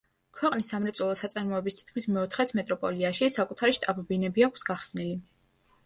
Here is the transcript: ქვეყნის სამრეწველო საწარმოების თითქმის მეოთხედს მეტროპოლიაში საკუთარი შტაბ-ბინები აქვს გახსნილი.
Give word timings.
ქვეყნის 0.37 0.71
სამრეწველო 0.73 1.17
საწარმოების 1.19 1.77
თითქმის 1.81 2.09
მეოთხედს 2.15 2.55
მეტროპოლიაში 2.63 3.31
საკუთარი 3.37 3.79
შტაბ-ბინები 3.79 4.49
აქვს 4.51 4.71
გახსნილი. 4.73 5.17